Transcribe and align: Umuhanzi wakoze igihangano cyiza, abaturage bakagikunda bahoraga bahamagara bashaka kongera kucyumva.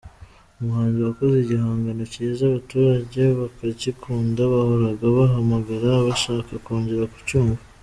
Umuhanzi 0.59 0.99
wakoze 1.07 1.35
igihangano 1.39 2.03
cyiza, 2.13 2.41
abaturage 2.45 3.21
bakagikunda 3.39 4.41
bahoraga 4.53 5.05
bahamagara 5.17 5.89
bashaka 6.07 6.51
kongera 6.65 7.05
kucyumva. 7.13 7.61